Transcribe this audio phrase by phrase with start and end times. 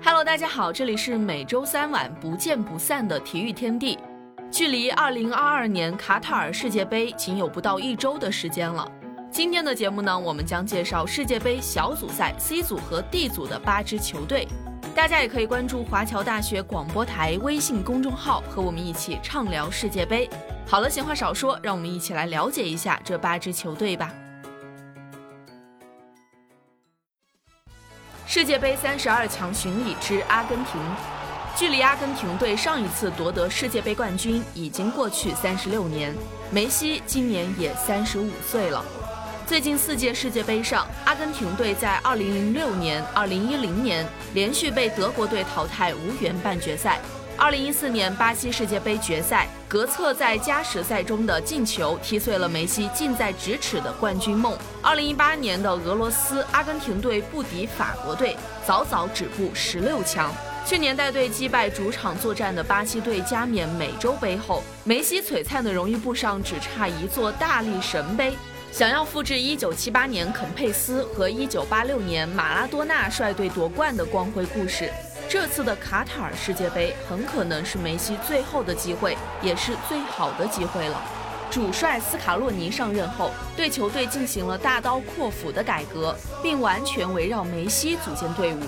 [0.00, 3.98] Hello，大家好，这里是每周三晚不见不散的体育天地。
[4.48, 8.88] 距离2022年卡塔尔世界杯仅有不到一周的时间了。
[9.28, 14.46] 今天的节目呢，我们将介绍世界杯小组赛 C 组和 D 组的八支球队。
[14.94, 20.30] 大家也可以关注华侨大学广播台微信公众号，和我们一起畅聊世界杯。
[20.64, 24.12] 好了，闲话少说，让我们一起来了解一下这八支球队吧。
[28.30, 30.78] 世界杯三十二强巡礼之阿根廷，
[31.56, 36.14] 距离阿根廷队上一次夺得世界杯冠军已经过去三十六年，
[36.50, 38.84] 梅西今年也三十五岁了。
[39.46, 47.00] 最近四届世界杯上，阿根廷队在二零零六年、二零一零年连续被德国队淘汰，无缘半决赛。
[47.40, 54.58] 二零一四年巴西世界杯决赛，格策在加时赛中的进球踢碎了梅西近在咫尺的冠军梦。
[54.82, 60.34] 二零一八年的俄罗斯，阿根廷队不敌法国队，早早止步十六强。
[60.66, 68.32] 去年带队击败主场作战的巴西队加冕美洲杯后，梅西璀璨的荣誉簿上只差一座大力神杯。
[68.72, 74.92] 想要复制一九七八年肯佩斯和一九八六年马拉多纳率队夺冠的光辉故事。
[75.28, 80.98] 这次的卡塔尔世界杯很可能是梅西最后的机会，也是最好的机会了。
[81.50, 88.60] 主帅斯卡洛尼上任后，对球队进行了大刀阔斧的改革，并完全围绕梅西组建队伍。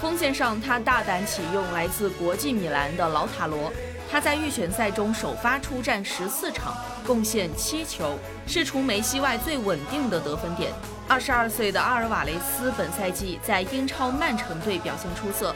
[0.00, 3.70] 锋线上，他大胆启用来自国际米兰的老塔罗，
[4.10, 6.74] 他在预选赛中首发出战十四场，
[7.06, 10.72] 贡献七球，是除梅西外最稳定的得分点。
[11.06, 15.54] 二十二岁的阿尔瓦雷斯本赛季在英超曼城队表现出色。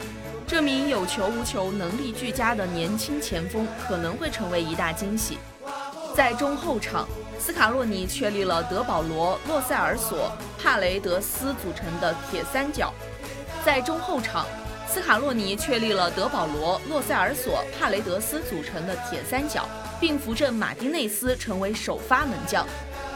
[0.51, 5.37] 这名有球无球、能力俱佳的年轻前锋可能会成为一大惊喜。
[6.13, 7.07] 在中后场，
[7.39, 10.29] 斯卡洛尼确立了德保罗、洛塞尔索、
[10.61, 12.93] 帕雷德斯组成的铁三角。
[13.63, 14.45] 在中后场，
[14.89, 19.65] 斯卡洛尼确立了德保罗、洛塞尔索、帕雷德斯组成的铁三角，
[20.01, 22.67] 并扶正马丁内斯成为首发门将。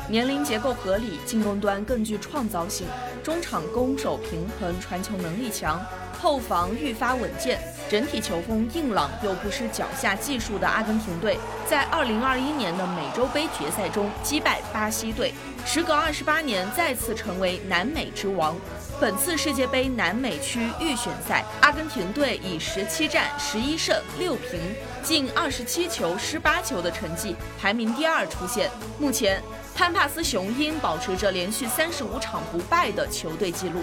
[0.07, 2.87] 年龄结构合理，进攻端更具创造性，
[3.21, 5.85] 中场攻守平衡，传球能力强。
[6.25, 11.37] 后防愈发稳健，整体球风硬朗又不失脚下技术的阿根廷队，
[11.69, 15.35] 在2021年的美洲杯决赛中击败巴西队，
[15.67, 18.55] 时隔28年再次成为南美之王。
[18.99, 24.59] 本次世界杯南美区预选赛，阿根廷队以17战11胜6平，
[25.03, 28.71] 进27球失8球的成绩排名第二出现。
[28.97, 29.39] 目前，
[29.75, 33.81] 潘帕斯雄鹰保持着连续35场不败的球队纪录。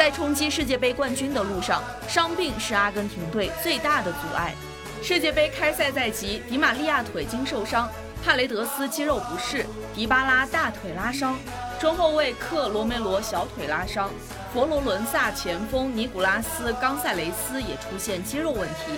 [0.00, 4.54] 在冲击世界杯冠军的路上，伤病是阿根廷队最大的阻碍。
[5.02, 7.86] 世界杯开赛在即，迪玛利亚腿筋受伤，
[8.24, 11.38] 帕雷德斯肌肉不适，迪巴拉大腿拉伤，
[11.78, 14.08] 中后卫克罗梅罗小腿拉伤，
[14.54, 18.92] 佛罗伦萨前锋尼古拉斯冈塞雷斯也出现肌肉问题。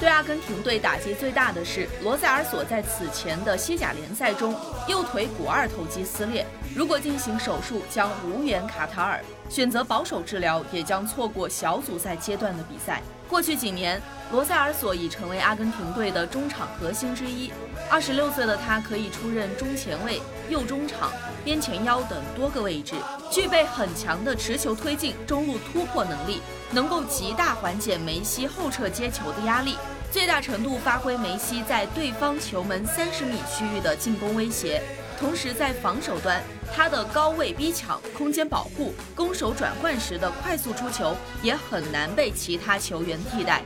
[0.00, 4.52] 对阿根廷队打击最大的是罗塞尔索，在此前的西甲联赛中
[4.88, 6.44] 右腿股二头肌撕裂，
[6.74, 13.02] 如果进行手术将无缘卡塔尔，选择保守治疗也将错过小组赛阶段的比赛。
[13.28, 14.00] 过去几年，
[14.32, 17.52] 罗塞尔索已成为阿根廷队的中场核心之一。
[17.90, 21.10] 二十六岁的他可以出任中前卫、右中场、
[21.44, 22.94] 边前腰等多个位置，
[23.30, 26.40] 具备很强的持球推进、中路突破能力，
[26.70, 29.76] 能够极大缓解梅西后撤接球的压力。
[30.12, 34.82] 最大程度发挥梅西在对方球门三十米区域的进攻威胁，
[35.20, 36.42] 同时在防守端，
[36.74, 43.62] 他的高位逼抢、空间保护、攻守转换时的快速出球也很难被其他球员替代。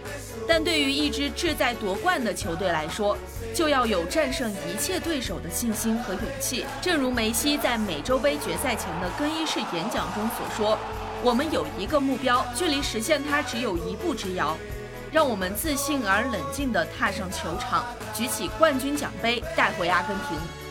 [0.48, 3.16] 但对于一支志在夺冠的球队来说，
[3.54, 6.66] 就要有战胜一切对手的信心和勇气。
[6.82, 10.76] 正如梅西在美洲杯决赛前的更衣室演讲中所说
[11.22, 14.59] ：“我们有一个目标，距离实现它只有一步之遥。”
[15.12, 20.63] 让我们自信而冷静地踏上球场，举起冠军奖杯，带回阿根廷。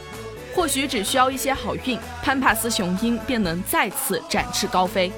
[0.56, 5.12] 或许只需要一些好运，潘帕斯雄鹰便能再次展翅高飞。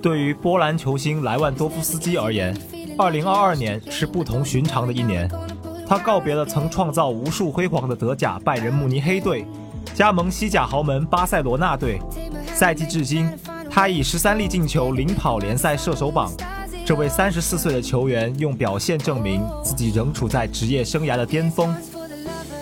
[0.00, 2.56] 对于波兰球星莱万多夫斯基而言
[2.96, 5.28] ，2022年是不同寻常的一年。
[5.86, 9.44] 他告别了曾创造无数辉煌的德甲拜仁慕尼黑队，
[9.94, 11.98] 加盟西甲豪门巴塞罗那队。
[12.54, 13.28] 赛季至今，
[13.78, 16.32] 他以十三粒进球领跑联赛射手榜。
[16.84, 21.72] 这位三十四岁的球员用表现证明自己仍处在职业生涯的巅峰。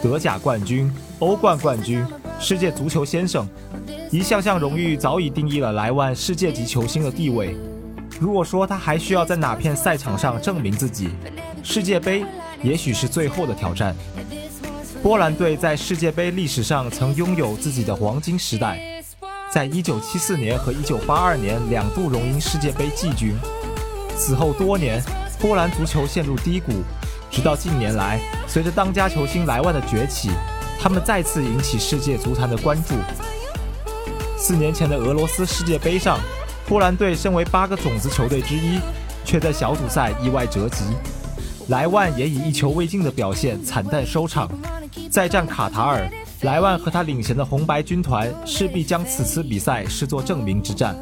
[0.03, 2.05] 德甲冠军、欧冠冠军、
[2.39, 3.49] 世界足球先生，
[4.11, 7.57] 一项项荣誉早已定义了莱万世界级球星的地位。
[8.21, 11.09] 如果说他还需要在哪片赛场上证明自己，
[11.63, 12.27] 世界杯。
[12.63, 13.97] 也许是最后的挑战。
[15.03, 18.96] 波兰队在世界杯历史上曾拥有自己的黄金时代，
[19.57, 23.35] 在1974年和1982年两度荣膺世界杯季军。
[24.15, 25.03] 此后多年，
[25.41, 26.83] 波兰足球陷入低谷，
[27.31, 30.29] 直到近年来，随着当家球星莱万的崛起，
[30.79, 32.97] 他们再次引起世界足坛的关注。
[34.37, 36.21] 四年前的俄罗斯世界杯上，
[36.69, 38.79] 波兰队身为八个种子球队之一，
[39.25, 40.85] 却在小组赛意外折戟。
[41.69, 44.51] 莱万也以一球未进的表现惨淡收场。
[45.11, 46.07] 再战卡塔尔，
[46.43, 50.95] 莱万和他领衔的红白军团势必将此次比赛视作证明之战。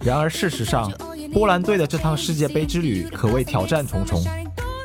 [0.00, 0.90] 然而，事实上，
[1.32, 4.22] 波兰队的这趟世界杯之旅可谓挑战重重。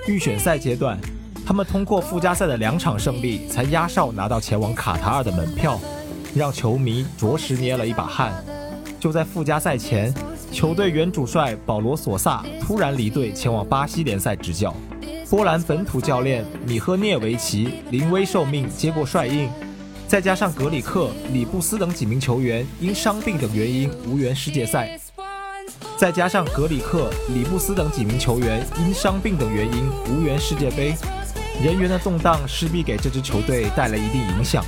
[0.08, 1.00] 预选赛阶段，
[1.46, 5.80] 他们通过附加赛的两场胜利，才压哨拿到前往卡塔尔的门票，
[6.36, 8.34] 让球迷着实捏了一把汗。
[9.00, 10.14] 就在附加赛前，
[10.52, 14.76] 球队原主帅保罗·索萨突然离队前往巴西联赛执教。
[15.32, 19.50] 波兰本土教练米赫涅维奇临危受命接过帅印，
[20.06, 25.00] 再加上格里克、里布斯等几名球员因伤病等原因无缘世界赛，
[25.98, 30.94] 再加上格里克、里布斯等几名球员因伤病等原因无缘世界杯，
[31.64, 34.62] 人员的动荡势必给这支球队带来一定影响。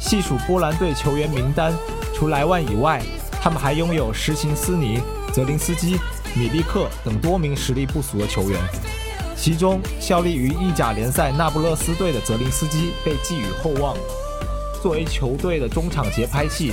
[0.00, 1.72] 细数波兰队球员名单，
[2.12, 3.00] 除莱万以外，
[3.40, 5.00] 他们还拥有什琴斯尼、
[5.32, 6.00] 泽林斯基、
[6.34, 8.60] 米利克等多名实力不俗的球员。
[9.40, 13.96] 其中效力于意甲联赛那不勒斯队的泽林斯基被寄予厚望。
[14.82, 16.72] 作为球队的中场节拍器，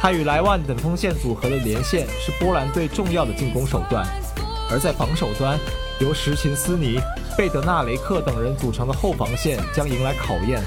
[0.00, 4.06] 他与莱万等锋线组合的连线是波兰队重要的进攻手段。
[4.70, 5.58] 而在防守端，
[6.00, 6.98] 由什琴斯尼、
[7.36, 10.60] 贝德纳雷克等人组成的后防线将迎来考验。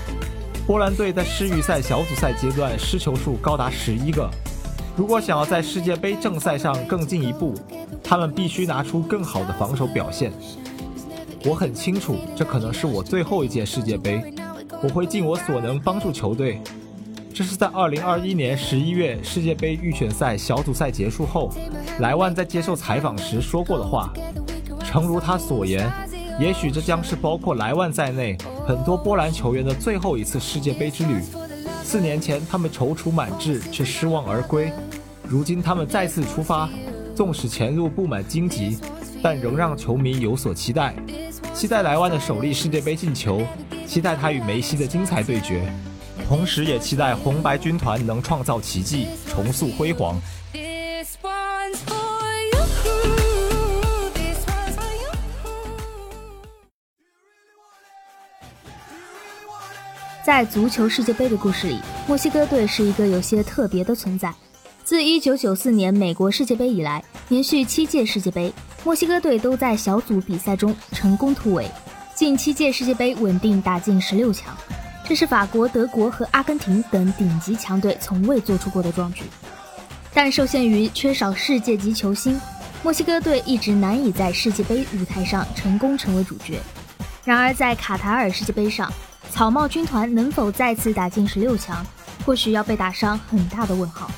[0.68, 4.30] 波兰队在世预赛小组赛阶段失球数高达十一个，
[4.96, 7.56] 如果想要在世界杯正赛上更进一步，
[8.04, 10.32] 他们必须拿出更好的防守表现。
[11.46, 14.34] 我很清楚，这可能是我最后一届世界杯。
[14.84, 16.62] 我会尽我所能帮助球队。
[17.34, 21.50] 这是在2021年11月世界杯预选赛小组赛结束后，
[22.00, 24.12] 莱万在接受采访时说过的话。
[24.84, 25.90] 诚如他所言，
[26.40, 28.38] 也许这将是包括莱万在内
[28.68, 31.22] 很多波兰球员的最后一次世界杯之旅。
[31.84, 34.72] 四年前他们踌躇满志却失望而归，
[35.24, 36.70] 如今他们再次出发，
[37.16, 38.78] 纵使前路布满荆棘，
[39.22, 40.96] 但仍让球迷有所期待。
[41.60, 43.46] 期待莱万的首粒世界杯进球，
[43.86, 45.70] 期待他与梅西的精彩对决，
[46.26, 50.18] 同时也期待红白军团能创造奇迹，重塑辉煌。
[60.24, 61.78] 在足球世界杯的故事里，
[62.08, 64.34] 墨西哥队是一个有些特别的存在。
[64.86, 68.54] 自1994年美国世界杯以来，连续七届世界杯。
[68.84, 71.70] 墨西哥队都在小组比赛中成功突围，
[72.16, 74.56] 近七届世界杯稳定打进十六强，
[75.06, 79.24] 这是法国、德国和阿根廷等顶级强队从未做出过的壮举。
[80.14, 82.40] 但受限于缺少世界级球星，
[82.82, 86.60] 墨西哥队一直难以在世界杯舞台上成功成为主角。
[87.26, 88.92] 然而，在卡塔尔世界杯上，
[89.30, 91.86] 草帽军团能否再次打进十六强，
[92.26, 94.10] 或许要被打上很大的问号。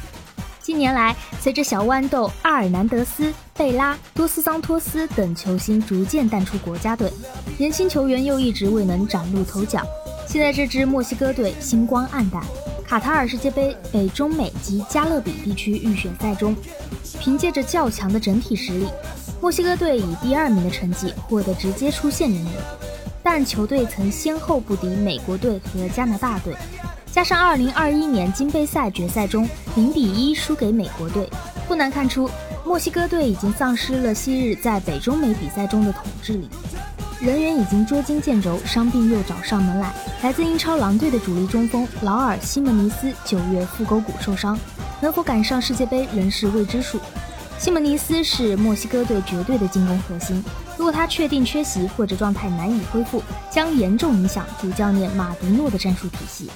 [0.61, 7.13] 近年来，随着小豌豆阿尔南德斯、贝拉、多斯桑托斯等球星逐渐淡出国家队，
[7.59, 9.85] 年轻球员又一直未能崭露头角。
[10.27, 12.43] 现在这支墨西哥队星光黯淡。
[12.83, 16.55] 卡塔尔世界杯北中美及加勒比地区预选赛中，
[17.19, 18.87] 凭借着较强的整体实力，
[19.39, 22.49] 墨西哥队以第二名的成绩获得直接出线名额。
[23.21, 26.55] 但球队曾先后不敌美国队和加拿大队。
[27.11, 31.29] 加上2021年金杯赛决赛中0比1输给美国队，
[31.67, 32.27] 不难看出
[32.63, 36.47] 墨西哥队已经丧失了昔日在北中美比赛中的统治力，
[37.19, 39.91] 人员已经捉襟见肘，伤病又找上门来。
[40.21, 44.57] 来自英超狼队的主力中锋劳尔·西门尼斯九月腹股骨受伤，
[45.01, 46.99] 能否赶上世界杯仍是未知数。
[47.57, 50.43] 西门尼斯是墨西哥队绝对的进攻核心，
[50.77, 56.49] 如果他确定缺席或者状态难以恢复，将严重影响主教练马迪诺的战术体系。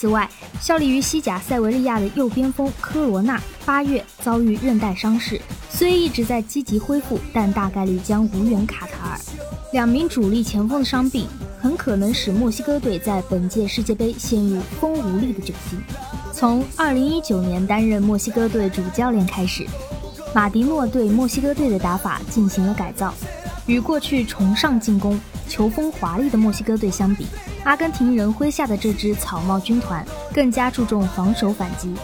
[0.00, 0.26] 此外，
[0.58, 5.38] 效力于西甲塞维利亚的右边锋科罗纳八月遭遇韧带伤势，
[5.68, 9.20] 虽一直在积极恢复，但大概率将无缘卡塔尔。
[9.74, 11.26] 两名主力前锋的伤病
[11.60, 15.78] 很可能使墨西哥队在本届世界杯陷入风无力的窘境。
[16.32, 19.66] 从2019年担任墨西哥队主教练开始，
[20.34, 23.12] 马迪诺对墨西哥队的打法进行了改造，
[23.66, 27.26] 与过去崇尚进攻、球风华丽的墨西哥队相比。
[27.64, 31.94] 阿根廷人麾下的这支草帽军团更加注重防守反击。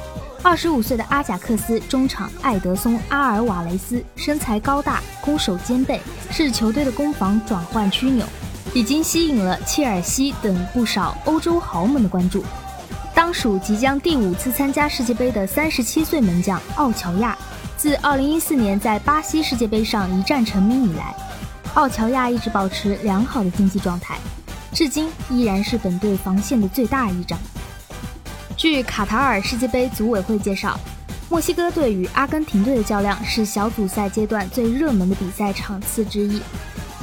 [0.43, 8.25] 二十五岁的阿贾克斯中场艾德松·阿尔瓦雷斯身材高大，攻守兼备，是球队的攻防转换枢纽。
[8.75, 12.45] 已经吸引了切尔西等不少欧洲豪门的关注。
[13.15, 17.37] 当属即将第五次参加世界杯的三十七岁门将奥乔亚，
[17.79, 21.15] 自二零一四年在巴西世界杯上一战成名以来，
[21.73, 24.19] 奥乔亚一直保持良好的竞技状态，
[24.76, 27.38] 至今依然是本队防线的最大一仗。
[28.59, 30.78] 据卡塔尔世界杯组委会介绍，
[31.30, 36.42] 墨西哥队与阿根廷队的较量是小组赛阶段最热门的比赛场次之一。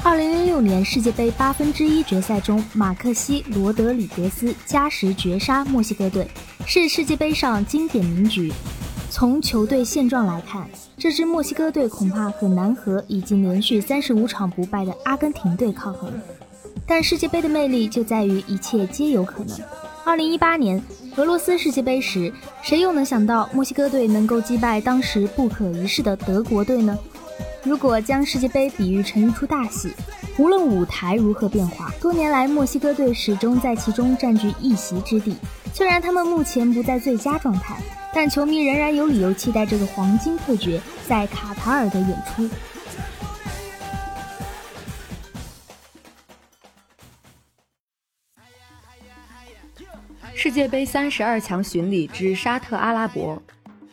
[0.04, 6.28] 二零零六年世界杯八分之一决赛中，马克西罗德里格斯加时绝杀墨西哥队，
[6.68, 8.54] 是世界杯上经典名局。
[9.10, 16.14] 从球队现状来看，这支墨西哥队恐怕很难和已经连续三十五场不败的阿根廷队抗衡。
[16.86, 19.58] 但世界杯的魅力就在于一切皆有可能。
[20.06, 20.82] 二零一八年
[21.16, 26.98] 俄罗斯世界杯时，谁又能想到墨西哥队能够击败当时不可一世的德国队呢？
[27.64, 29.94] 如果将世界杯比喻成一出大戏，
[30.38, 35.36] 无论舞台如何变化，多年来墨西哥队始终在其中占据一席之地。
[35.74, 37.78] 虽然他们目前不在最佳状态，
[38.14, 42.50] 但球迷仍然有理由期待这个黄金配角在卡塔尔的演出。
[50.54, 53.42] 世界杯三十二强巡礼之沙特阿拉伯，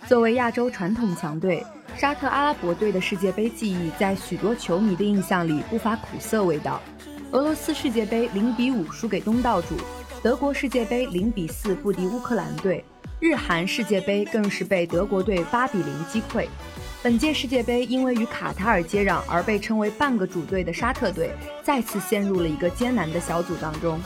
[0.07, 1.65] 作为亚洲传统强队。
[1.97, 6.79] 沙特阿拉伯队的世界杯记忆在许多球迷的印象里不乏苦涩味道。
[7.31, 9.75] 俄罗斯世界杯零比五输给东道主，
[10.23, 12.85] 德国世界杯零比四不敌乌克兰队，
[13.21, 16.47] 日韩世界杯更是被德国队八比零击溃。
[17.03, 21.31] 本届世界杯因为与卡塔尔接壤而被称为半个主队的沙特队，
[21.63, 23.99] 再次陷入了一个艰难的小组当中。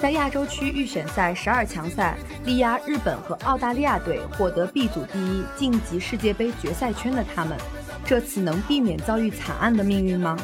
[0.00, 7.54] 在亚洲区预选赛十二强赛力压日本和澳大利亚队，获得 B 组第一，晋级世界杯决赛圈的他们，
[8.02, 10.34] 这次能避免遭遇惨案的命运吗？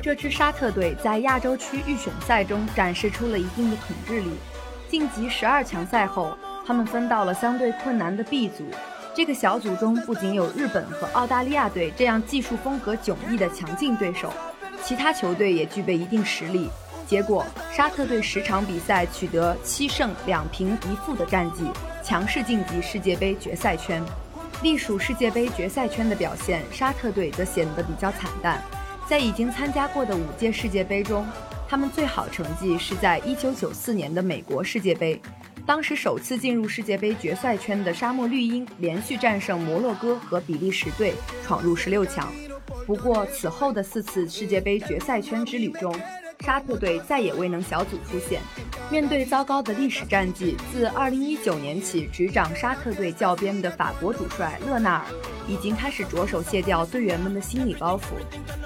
[0.00, 4.30] 这支沙特队在亚洲区预选赛中展示出了一定的统治力。
[4.88, 6.34] 晋级十二强赛后，
[6.66, 8.64] 他们分到了相对困难的 B 组。
[9.14, 14.32] 这个小组中不仅有日本和澳大利亚队这样技术风格迥异的强劲对手，
[14.82, 16.70] 其他球队也具备一定实力。
[17.06, 21.64] 结果，沙特队十场比赛取得七胜两平一负的战绩，
[22.02, 24.02] 强势晋级世界杯决赛圈。
[24.62, 28.62] 隶属世界杯决赛圈的表现，沙特队则显得比较惨淡。
[29.06, 31.26] 在已经参加过的五届世界杯中，
[31.68, 35.20] 他们最好成绩是在1994年的美国世界杯，
[35.64, 41.14] 当时首次进入世界杯决赛圈的沙漠绿茵连续战胜摩洛哥和比利时队，
[41.44, 42.32] 闯入十六强。
[42.86, 45.94] 不过，此后的四次世界杯决赛圈之旅中，
[46.40, 48.40] 沙特队再也未能小组出线。
[48.90, 55.04] 面对糟糕的历史战绩，自2019年起执掌沙特队教鞭的法国主帅勒纳尔
[55.46, 58.02] 已经开始着手卸掉队员们的心理包袱。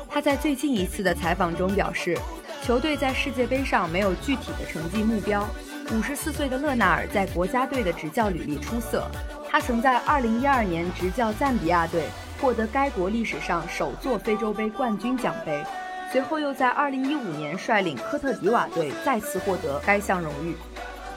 [0.08, 2.16] 他在最近一次的采访中表示，
[2.64, 5.46] 球队在世界杯上没有具体的成绩目标。
[5.86, 9.08] 54岁的勒纳尔在国家队的执教履历出色，
[9.48, 12.06] 他曾在2012年执教赞比亚队，
[12.40, 15.64] 获得该国历史上首座非洲杯冠军奖杯。
[16.10, 20.56] 随后又在2015年率领科特迪瓦队再次获得该项荣誉。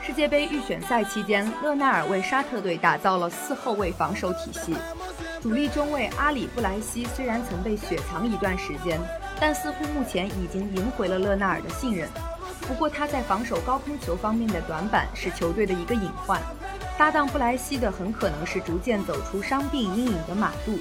[0.02, 4.74] 世界杯预选赛期间，勒纳尔为沙特队打造了四后卫防守体系。
[5.42, 9.00] 主力中卫阿里布莱西虽然曾被雪藏一段时间，
[9.40, 12.08] 但似乎目前已经赢回了勒纳尔的信任。
[12.66, 16.40] 不过他在防守高空球方面的短板是球队的一个隐患。
[16.96, 20.78] 搭档布莱西的很可能是逐渐走出伤病阴影的马杜。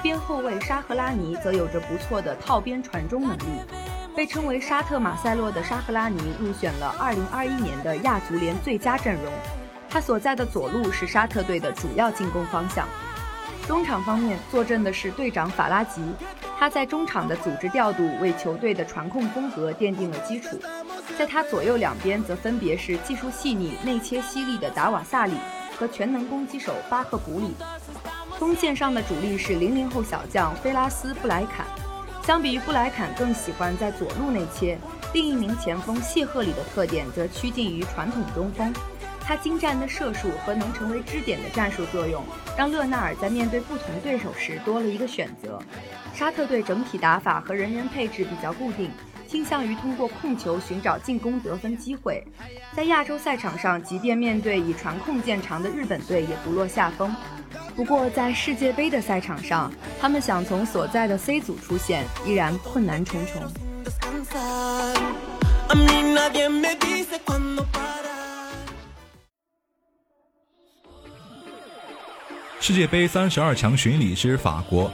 [0.00, 3.44] 边后卫沙赫拉尼则有着不错的套边传中能力，
[4.14, 9.24] 被称为沙特马塞洛的沙赫拉尼入选了2021年的亚足联最佳阵容。
[9.90, 12.86] 他所在的左路是沙特队的主要进攻方向。
[13.66, 16.00] 中场方面坐镇的是队长法拉吉，
[16.58, 20.58] 他在中场的组织调度为球队的传控风格奠定了基础。
[21.18, 25.34] 在他左右两边则分别是技术细腻、内切犀利的达瓦萨里
[25.76, 27.56] 和全能攻击手巴赫古里。
[28.38, 31.66] 锋线上的主力是零零后小将菲拉斯布莱坎，
[32.24, 34.78] 相比于布莱坎更喜欢在左路内切。
[35.12, 38.72] 另一名前锋谢赫里的特点则趋近于传统中锋，
[39.20, 42.22] 他精湛的射术和能成为支点的战术作用，
[42.56, 45.60] 让勒纳尔在面对不同对手时多了一个选择。
[46.14, 48.88] 沙特队整体打法和人员配置比较固定，
[49.28, 52.26] 倾向于通过控球寻找进攻得分机会。
[52.74, 57.14] 在亚洲赛场上，即便面对以传控见长的日本队，也不落下风。
[57.76, 59.70] 不过，在世界杯的赛场上，
[60.00, 63.42] 他们想从所在的 C 组出线，依然困难重重。
[72.60, 74.90] 世界杯三十二强巡礼之法国，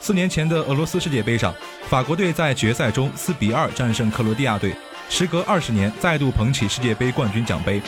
[0.00, 1.54] 四年前的俄罗斯世界杯上，
[1.88, 4.74] 法国队在决赛中四比二战胜克罗地亚队，
[5.10, 7.82] 时隔二十年再度捧起世界杯冠军奖杯。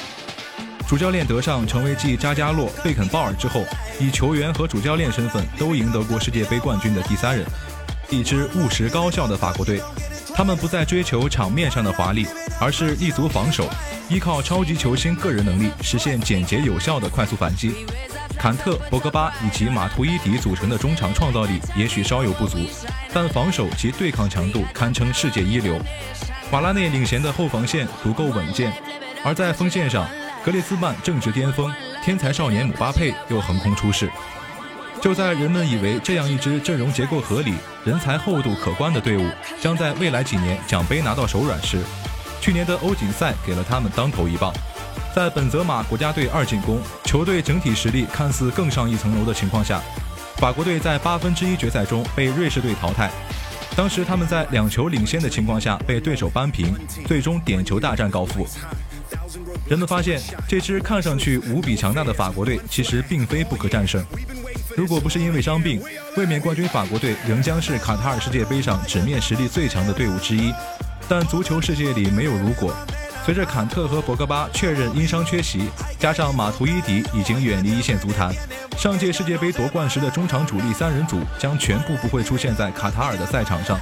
[0.89, 3.65] 主教练德尚成为继扎加洛、贝肯鲍尔之后，
[4.01, 7.47] 以球员和主教练身份都赢得过世界杯冠军的第三人。
[8.11, 9.81] 一支务实高效的法国队，
[10.35, 12.27] 他们不再追求场面上的华丽，
[12.61, 13.71] 而是立足防守，
[14.09, 17.87] 依靠超级球星个人能力实现简洁有效的快速反击。
[18.41, 22.57] 坎特、博格巴以及马图伊迪组成的中场创造力也许稍有不足，
[23.13, 25.79] 但防守及对抗强度堪称世界一流。
[26.51, 28.73] 瓦拉内领衔的后防线足够稳健，
[29.23, 30.09] 而在锋线上，
[30.43, 31.71] 格列兹曼正值巅峰，
[32.03, 34.11] 天才少年姆巴佩又横空出世。
[35.03, 39.31] 就在人们以为这样一支阵容结构合理、人才厚度可观的队伍
[39.61, 41.83] 将在未来几年奖杯拿到手软时，
[42.41, 44.51] 去年的欧锦赛给了他们当头一棒。
[45.15, 49.81] 在本泽马国家队二进攻、球队整体实力看似更上一层楼的情况下，
[50.37, 53.11] 法国队在八分之一决赛中被瑞士队淘汰。
[53.75, 56.73] 当时他们在两球领先的情况下被对手扳平，
[57.07, 58.47] 最终点球大战告负。
[59.69, 64.05] 人们发现这支看上去无比强大的法国队其实并非不可战胜。
[64.77, 65.83] 如果不是因为伤病，
[66.17, 70.53] 卫冕冠军法国队仍将是卡塔尔世界杯上纸面实力最强的队伍之一。
[71.09, 72.73] 但足球世界里没有如果，
[73.31, 75.69] 随着坎特和博格巴确认因伤缺席，
[76.01, 78.35] 加上马图伊迪已经远离一线足坛，
[78.77, 83.79] 上届世界杯夺冠时的中场主力三人组将全部不会出现在卡塔尔的赛场上。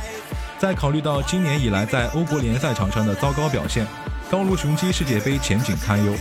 [0.59, 3.87] 再考虑到今年以来在欧国联赛场上的糟糕表现，
[4.31, 6.13] 高卢雄鸡世界杯前景堪忧。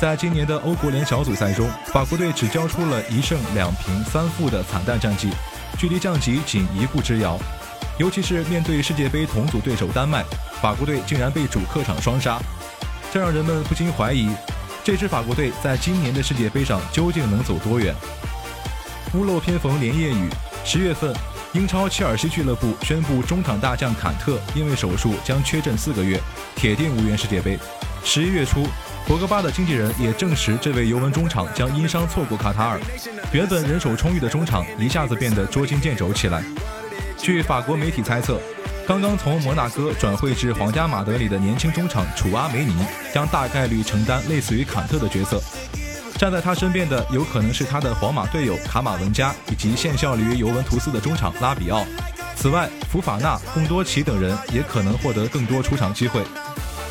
[0.00, 5.28] 在今年的欧国联小组赛中，法国队只交出了一胜两平三负的惨淡战绩，
[5.76, 7.38] 距离降级仅一步之遥。
[7.98, 10.24] 尤其是面对世界杯同组对手丹麦，
[10.60, 12.38] 法国队竟然被主客场双杀，
[13.12, 14.28] 这让人们不禁怀疑，
[14.84, 17.94] 这支法国队在今年的世界杯上究竟能走多远？
[19.14, 20.28] 屋漏偏逢连夜雨，
[20.64, 21.14] 十月份，
[21.52, 26.20] 英超切尔西俱乐部宣布中场大将坎特因为手术将缺阵四个月，
[26.54, 27.58] 铁定无缘世界杯。
[28.04, 28.66] 十一月初。
[29.06, 32.78] 博格巴的经纪人也证实，这位尤文中场将因伤错过卡塔尔。
[33.32, 36.44] 原本人手充裕的中场一下子变得捉襟见肘起来。
[37.16, 38.40] 据法国媒体猜测，
[38.90, 42.74] 刚刚从摩纳哥转会至皇家马德里的年轻中场楚阿梅尼
[43.14, 45.40] 将大概率承担类似于坎特的角色。
[46.18, 51.86] 站在他身边的有可能是他的皇马队友卡马文加以及现效力于尤文图斯的中场拉比奥。
[52.34, 56.24] 此外，福法纳、贡多齐等人也可能获得更多出场机会。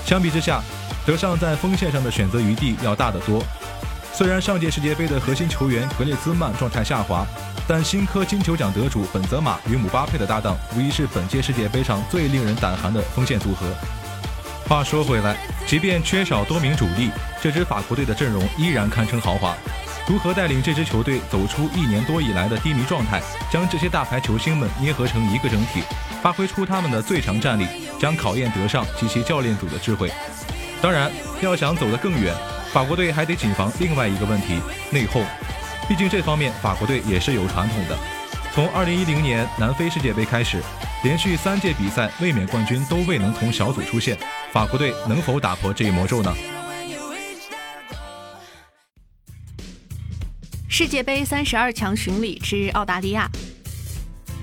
[0.05, 0.61] 相比之下，
[1.05, 3.43] 德尚在锋线上的选择余地要大得多。
[4.13, 7.27] 虽然上届世界杯的核心球员格列兹曼状态下滑，
[7.69, 13.67] 但新科金球奖得主本泽马与姆巴佩的搭档，无疑是本届世界杯上最令人胆寒的锋线组合。
[14.67, 19.55] 话说回来，即便缺少多名主力，这支法国队的阵容依然堪称豪华。
[20.07, 25.83] 如何带领这支球队走出一年多以来的低迷状态，将这些大牌球星们捏合成一个整体，
[26.23, 27.67] 发挥出他们的最强战力，
[27.99, 30.11] 将考验德尚及其教练组的智慧。
[30.81, 32.33] 当然，要想走得更远，
[32.73, 35.23] 法国队还得谨防另外一个问题——内讧。
[35.89, 37.97] 毕竟这方面法国队也是有传统的。
[38.53, 40.61] 从2010年南非世界杯开始，
[41.03, 44.15] 连续三届比赛卫冕冠军都未能从小组出线，
[44.53, 46.31] 法国队能否打破这一魔咒呢？
[50.67, 53.27] 世界杯三十二强巡礼之澳大利亚，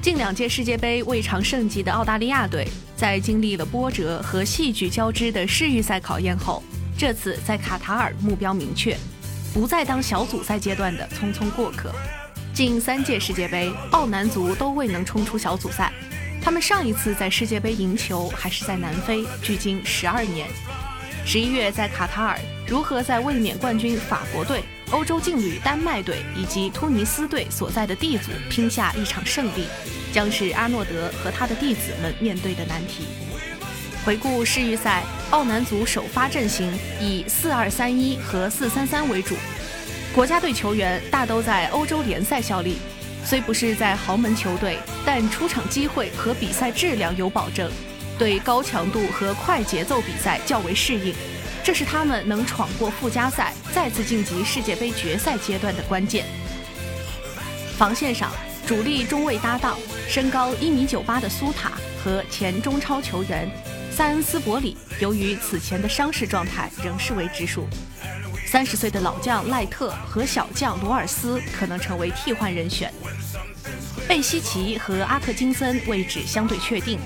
[0.02, 2.66] 近两届世界杯未尝胜绩的澳大利亚队。
[2.96, 6.60] 在经历了波折和戏剧交织的世预赛考验后，
[6.98, 8.96] 这次在卡塔尔目标明确，
[9.56, 11.90] 不再当小组赛阶段的匆匆过客。
[12.52, 15.90] 近三届世界杯，澳男足都未能冲出小组赛。
[16.42, 20.46] 他们上一次在世界杯赢球还是在南非，距今十二年。
[21.24, 22.38] 十一月在卡塔尔，
[22.68, 29.64] 如何在卫冕冠军法国队、欧洲劲旅丹麦队以及突尼斯队所在的 D 组拼下一场胜利？
[30.12, 33.06] 将是阿诺德和他的弟子们面对的难题。
[34.06, 39.34] 回顾世预赛，澳男足首发阵型以四二三一和四三三为主，
[40.14, 42.78] 国家队球员大都在欧洲联赛效力，
[43.24, 47.68] 虽不是在豪门球队，但出场机会和比赛质量有保证，
[48.16, 51.12] 对高强度和快节奏比赛较为适应，
[51.64, 56.24] 这是他们能闯过附加赛，再次晋级世界杯决赛阶段的关键。
[57.76, 58.30] 防线上。
[58.66, 63.48] 主力中卫搭档，身高一米九八的苏塔和前中超球员
[63.96, 67.66] 塞恩斯伯里，由于此前的伤势状态仍是未知数。
[68.44, 72.92] 三十岁的老将赖特和小将罗尔斯可能成为替换人选。
[74.06, 76.98] 贝西奇和阿特金森位置相对确定，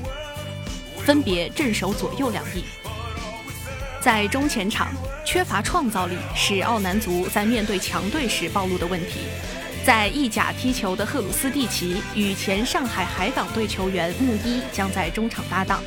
[1.06, 2.64] 分别镇守左右两翼。
[4.02, 4.92] 在中前场，
[5.24, 9.20] 缺乏创造力是奥南足在面对强队时暴露的问题。
[9.86, 15.80] 在意甲踢球的赫鲁斯蒂奇与前上海海港队球员穆伊将在中场搭档。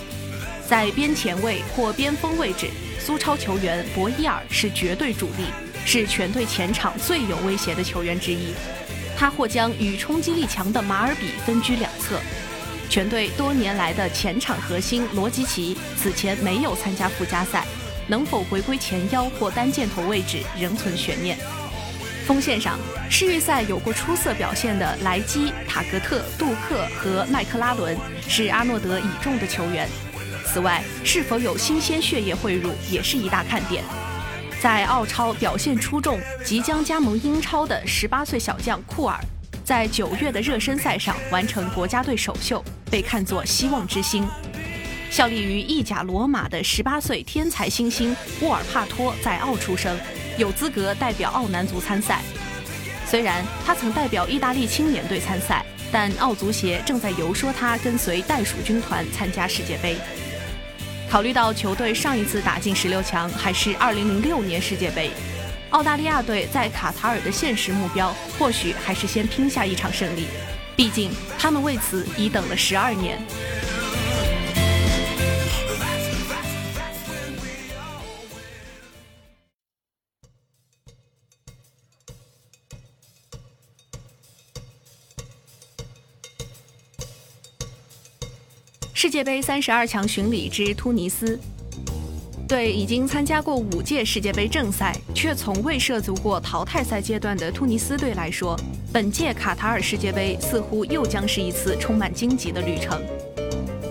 [0.67, 5.45] 在边前卫或边锋位置，苏超球员博伊尔是绝对主力，
[5.85, 8.53] 是全队前场最有威胁的球员之一。
[9.15, 12.19] 他或将与冲击力强的马尔比分居两侧。
[12.89, 17.65] 全队多年来的前场核心罗吉奇此前没有参加附加赛，
[18.07, 21.37] 能否回归前腰或单箭头位置仍存悬念。
[22.25, 27.97] 锋线上，世预赛有过出色表现的莱基、塔格特、杜克和麦克拉伦
[28.27, 29.89] 是阿诺德倚重的球员。
[30.45, 33.83] 此外，是否有新鲜血液汇入也是一大看点。
[34.61, 39.19] 在澳超表现出众、即将加盟英超的18岁小将库尔，
[39.63, 44.27] 在九月的热身赛上完成国家队首秀，被看作希望之星。
[45.09, 49.97] 效力于意甲罗马的18岁天才新星沃尔帕托在澳出生，
[50.37, 52.21] 有资格代表澳男足参赛。
[53.05, 59.97] 虽然他曾代表意大利青年队参赛，但澳足协正在游说他跟随袋鼠军团参加世界杯。
[61.13, 65.11] 考虑到球队上一次打进十六强还是二零零六年世界杯，
[65.69, 70.25] 澳大利亚队在卡塔尔的现实目标或许还是先拼下一场胜利，
[70.75, 73.21] 毕竟他们为此已等了十二年。
[89.03, 91.37] 世界杯三十二强巡礼之突尼斯，
[92.47, 98.57] 对已经参加过五届世界杯正赛却从未涉足过淘汰赛阶段的突尼斯队来说，
[98.93, 102.97] 本届卡塔尔世界杯似乎又将是一次充满荆棘的旅程。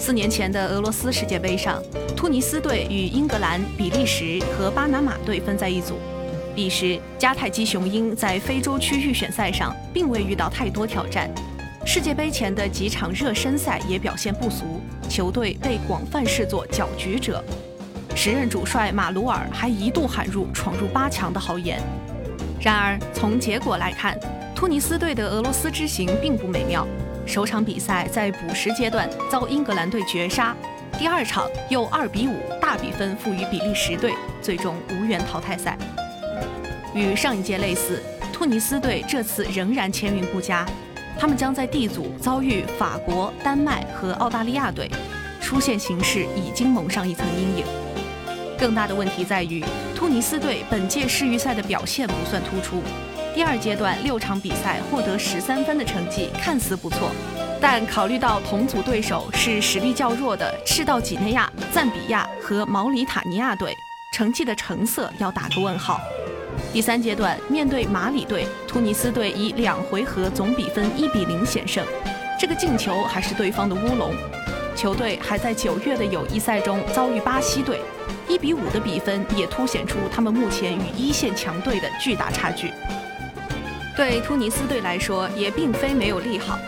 [0.01, 1.83] 四年前的俄罗斯世界杯上，
[2.17, 5.99] 突尼斯队与英格兰、比利时和巴拿马队分在一组。
[6.55, 11.31] 彼时，迦太基雄鹰在非洲区预选赛上并未遇到太多挑战。
[11.85, 17.45] 世界杯前的几场热身赛也表现不俗，球队被广泛视作搅局者。
[18.15, 21.83] 时任主帅马鲁尔还一度喊入闯入八强的豪言。
[22.61, 24.17] 然而，从结果来看，
[24.55, 26.87] 突尼斯队的俄罗斯之行并不美妙。
[27.27, 30.55] 首场比赛在补时阶段遭英格兰队绝杀，
[30.99, 35.77] 第二场又二比五大比分负于比利时队，最终无缘淘汰赛。
[36.95, 38.01] 与上一届类似，
[38.33, 40.65] 突尼斯队这次仍然签运不佳。
[41.19, 44.91] 他们将在 D 组遭遇法国、丹麦和澳大利亚队，
[45.41, 47.65] 出线形势已经蒙上一层阴影。
[48.59, 52.83] 更大的问题在于，突尼斯队本届世预赛的表现不算突出。
[53.35, 57.11] 第二阶段六场比赛获得十三分的成绩看似不错，
[57.61, 63.75] 但考虑到同组对手是实力较弱的赤道几内亚、赞比亚和毛里塔尼亚队，
[64.13, 65.99] 成绩的成色要打个问号。
[66.73, 71.85] 第三阶段面对马里队，突尼斯队以两回合总比分一比零险胜，
[72.41, 74.15] 这个进球还是对方的乌龙。
[74.75, 77.81] 球队还在九月的友谊赛中遭遇巴西队，
[78.27, 82.71] 一比五的比分也凸显出他们目前与一线强队的巨大差距。
[83.95, 86.59] 对突尼斯队来说，也并非没有利好，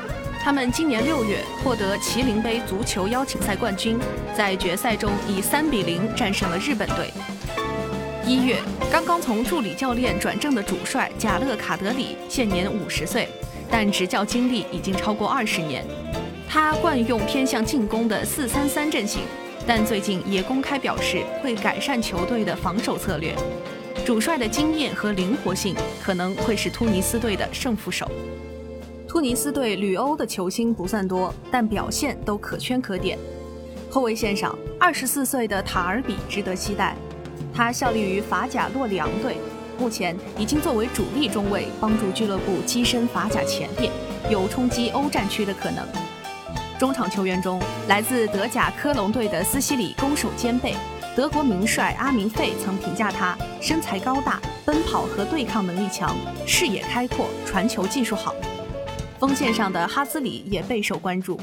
[0.43, 3.99] 他们今年六月获得麒麟杯足球邀请赛冠军，
[4.37, 7.11] 在决赛中以三比零战胜了日本队。
[8.27, 8.57] 一月，
[8.91, 13.29] 刚刚从助理教练转正的主帅贾勒卡德里现年五十岁，
[13.71, 15.85] 但执教经历已经超过二十年。
[16.49, 19.21] 他惯用偏向进攻的四三三阵型，
[19.67, 23.37] 但最近也公开表示会改善球队的防守策略。
[24.07, 28.11] 主帅的经验和灵活性可能会是突尼斯队的胜负手。
[29.07, 33.19] 突尼斯队旅欧的球星不算多，但表现都可圈可点。
[33.91, 36.97] 后卫线上，二十四岁的塔尔比值得期待。
[37.55, 39.37] 他效力于法甲洛里昂队，
[39.79, 43.89] 目前已经作为主力中卫帮助俱乐部跻身法甲前列，
[44.29, 45.87] 有冲击欧战区的可能。
[46.81, 50.75] 中场球员中，来自德甲科隆队的斯西里攻守兼备，
[51.15, 56.13] 德国名帅阿明费曾评价他身材高大、奔跑和对抗能力强、
[56.45, 58.35] 视野开阔、传球技术好。
[59.21, 61.39] 锋线上的哈兹里也备受关注。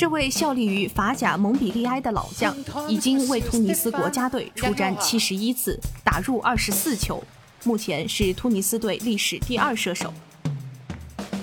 [0.00, 2.56] 这位效力于法甲蒙彼利埃的老将，
[2.88, 7.22] 已经为突尼斯国家队出战七十一次，打入二十四球，
[7.64, 10.10] 目前是突尼斯队历史第二射手。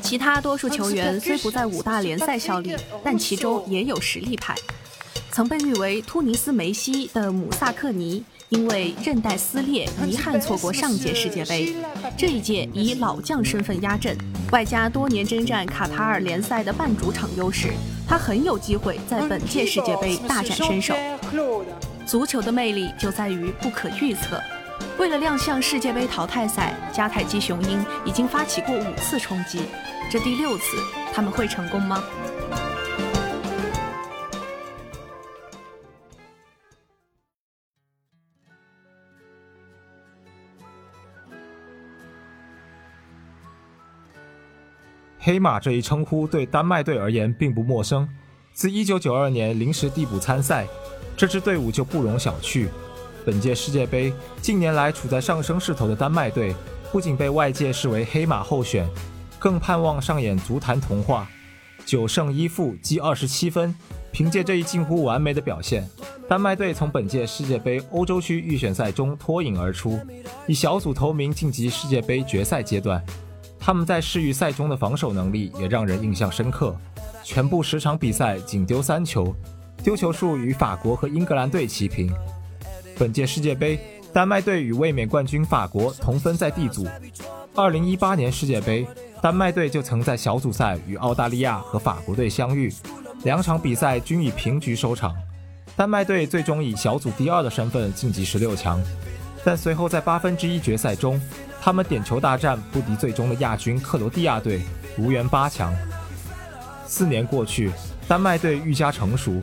[0.02, 4.56] 其他多数球员虽不在五大联赛效力，但其中也有实力派。
[5.32, 11.76] 曾被誉为突尼斯梅西的姆萨克尼，因为韧带撕裂，遗憾错过上届世界杯。
[12.18, 14.18] 这一届以老将身份压阵，
[14.54, 17.74] 外加多年征战卡塔尔联赛的半主场优势。
[18.08, 20.96] 他很有机会在本届世界杯大展身手。
[22.06, 24.42] 足球的魅力就在于不可预测。
[24.98, 29.60] 为了亮相世界杯淘汰赛，迦太基雄鹰已经发起过五次冲击，
[30.10, 30.78] 这第六次
[31.14, 32.02] 他们会成功吗？
[45.28, 48.08] 黑马这一称呼对丹麦队而言并不陌生。
[48.54, 50.66] 自1992年临时递补参赛，
[51.18, 52.70] 这支队伍就不容小觑。
[53.26, 56.56] 本届世界杯近年来处在上升势头的丹麦队，
[56.94, 58.90] 不仅被外界视为黑马候选，
[59.38, 61.28] 更盼望上演足坛童话。
[61.86, 63.76] 九胜一负，积二十七分。
[64.14, 65.86] 凭借这一近乎完美的表现，
[66.30, 70.00] 丹麦队从本届世界杯欧洲区预选赛中脱颖而出，
[70.48, 73.04] 以小组头名晋级世界杯决赛阶段。
[73.68, 76.74] 他们在世预赛中的防守能力也让人印象深刻，
[77.22, 79.36] 全部十场比赛仅丢三球，
[79.84, 82.10] 丢球数与法国和英格兰队齐平。
[82.98, 83.78] 本届世界杯，
[84.14, 86.88] 丹麦队与卫冕冠军法国同分在 D 组。
[87.56, 88.88] 2018年世界杯，
[89.22, 92.74] 丹麦队就曾在小组赛与澳大利亚和法国队相遇。
[93.24, 95.14] 两场比赛均以平局收场，
[95.76, 98.82] 丹麦队最终以小组第二的身份晋级十六强，
[99.44, 101.20] 但随后在八分之一决赛中，
[101.62, 104.62] 他们点球大战不敌最终的亚军克罗地亚队，
[104.98, 105.74] 无缘八强。
[106.86, 107.72] 四年过去，
[108.08, 109.42] 丹麦队愈加成熟，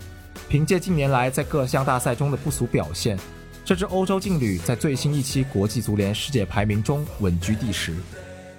[0.49, 3.19] 凭借近年来在各项大赛中的不俗表现，
[3.65, 7.95] 这支欧洲劲旅在最新一期国际足联世界排名中稳居第十。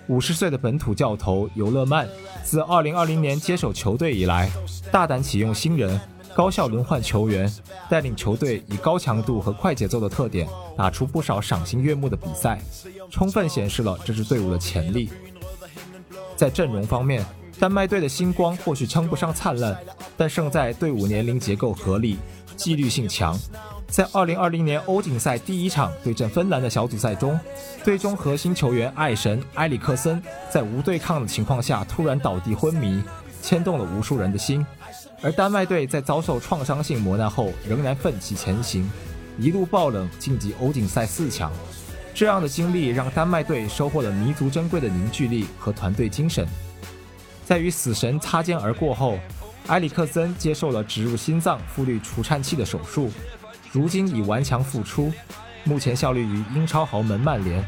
[0.07, 2.07] 五十岁的本土教头尤勒曼，
[2.43, 4.51] 自2020年接手球队以来，
[4.91, 5.99] 大胆启用新人，
[6.35, 7.49] 高效轮换球员，
[7.89, 10.45] 带领球队以高强度和快节奏的特点，
[10.77, 12.59] 打出不少赏心悦目的比赛，
[13.09, 15.09] 充分显示了这支队伍的潜力。
[16.35, 17.25] 在阵容方面，
[17.57, 19.79] 丹麦队的星光或许称不上灿烂，
[20.17, 22.17] 但胜在队伍年龄结构合理，
[22.57, 23.39] 纪律性强。
[23.87, 27.39] 在2020年欧锦赛第一场对阵芬兰的小组赛中，
[27.85, 30.21] 队中核心球员爱神埃里克森
[30.51, 33.01] 在无对抗的情况下突然倒地昏迷，
[33.41, 34.65] 牵动了无数人的心。
[35.25, 38.87] 而丹麦队在遭受创伤性磨难后，仍然奋起前行，
[39.39, 41.51] 一路爆冷晋级欧锦赛四强。
[42.13, 46.47] 这样的经历让丹麦队收获了弥足珍贵的凝聚力和团队精神。
[47.43, 49.17] 在与死神擦肩而过后，
[49.65, 53.09] 埃里克森接受了植入心脏复律除颤器的手术。
[53.71, 55.11] 如今已顽强复出，
[55.63, 57.65] 目前效力于英超豪门曼联。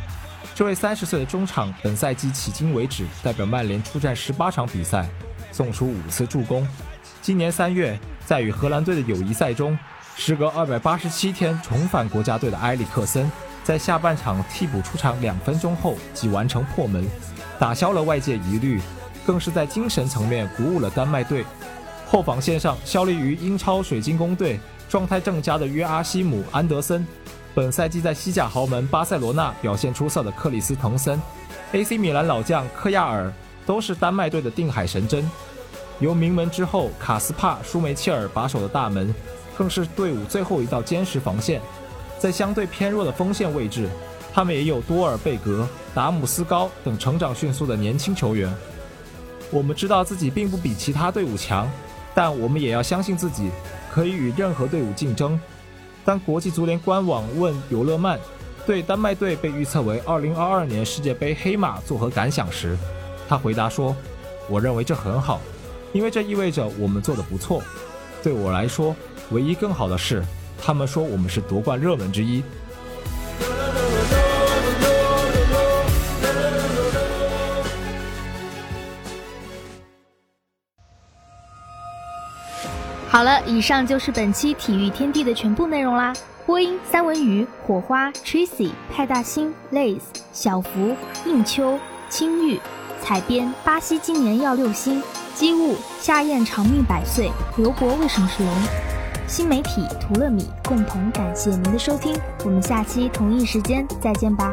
[0.54, 5.10] 这位三十岁的中场，本赛季迄今为止代表曼联出战十八场比赛，
[5.52, 6.68] 送出五次助攻。
[7.28, 9.78] 今年三月，在与荷兰队的友谊赛中，
[10.16, 13.30] 时隔二百八十七天重返国家队的埃里克森，
[13.66, 17.06] 在下半场替补出场两分钟后即完成破门，
[17.60, 18.80] 打消了外界疑虑，
[19.26, 21.44] 更是在精神层面鼓舞了丹麦队。
[22.06, 24.58] 后防线上效力于英超水晶宫队。
[24.88, 27.06] 状态正佳的约阿希姆·安德森，
[27.54, 31.22] 本赛季在西甲豪门巴塞罗那表现出色的克里斯滕森
[31.74, 33.30] ，AC 米兰老将科亚尔
[33.66, 35.30] 都是丹麦队的定海神针。
[36.00, 39.14] 由名门之后卡斯帕·舒梅切尔把守的大门，
[39.58, 41.62] 更是队伍最后一道坚实防线。
[42.20, 43.90] 在相对偏弱的锋线位置，
[44.34, 48.54] 他们也有多尔贝格、达姆斯高等成长迅速的年轻球员。
[49.52, 51.70] 我们知道自己并不比其他队伍强，
[52.14, 53.50] 但我们也要相信自己。
[53.90, 55.40] 可以与任何队伍竞争。
[56.06, 58.20] 当国际足联官网问尤勒曼
[58.64, 62.78] 对丹麦队被预测为2022年世界杯黑马作何感想时，
[63.28, 63.96] 他回答说
[64.48, 65.42] ：“我认为这很好，
[65.94, 67.64] 因为这意味着我们做得不错。
[68.22, 68.96] 对我来说，
[69.32, 70.24] 唯一更好的是，
[70.62, 72.44] 他们说我们是夺冠热门之一。”
[83.10, 86.14] 好了，以上就是本期体育天地的全部内容啦。
[86.46, 90.96] 播音：三文鱼、火花、Tracy、派大星、Lace、小福、
[91.26, 92.60] 应秋、青玉；
[93.02, 95.02] 采编：巴西今年要六星、
[95.38, 98.52] 机务、夏燕长命百岁、刘博为什么是龙？
[99.28, 100.50] 新媒体：图乐米。
[100.68, 104.52] 共同感谢您的收听，我们下期同一时间再见吧。